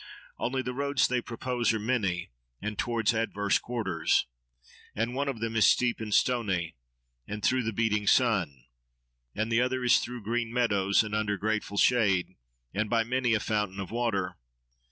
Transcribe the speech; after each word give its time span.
Only, 0.39 0.63
the 0.63 0.73
roads 0.73 1.07
they 1.07 1.21
propose 1.21 1.71
are 1.75 1.79
many, 1.79 2.31
and 2.59 2.75
towards 2.75 3.13
adverse 3.13 3.59
quarters. 3.59 4.25
And 4.95 5.13
one 5.13 5.27
of 5.27 5.41
them 5.41 5.55
is 5.55 5.67
steep 5.67 5.99
and 5.99 6.11
stony, 6.11 6.73
and 7.27 7.43
through 7.45 7.61
the 7.61 7.71
beating 7.71 8.07
sun; 8.07 8.63
and 9.35 9.51
the 9.51 9.61
other 9.61 9.83
is 9.83 9.99
through 9.99 10.23
green 10.23 10.51
meadows, 10.51 11.03
and 11.03 11.13
under 11.13 11.37
grateful 11.37 11.77
shade, 11.77 12.33
and 12.73 12.89
by 12.89 13.03
many 13.03 13.35
a 13.35 13.39
fountain 13.39 13.79
of 13.79 13.91
water. 13.91 14.37